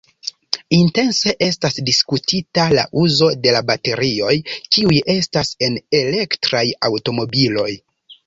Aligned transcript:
Intense 0.75 1.33
estas 1.47 1.75
diskutita 1.89 2.63
la 2.77 2.85
uzo 3.01 3.29
de 3.43 3.53
la 3.57 3.61
baterioj, 3.69 4.33
kiuj 4.77 4.97
estas 5.17 5.53
en 5.69 5.77
elektraj 6.01 6.65
aŭtomobiloj. 6.91 7.71